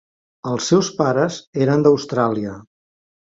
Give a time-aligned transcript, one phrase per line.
[0.51, 2.57] Els seus pares eren d'Austràlia.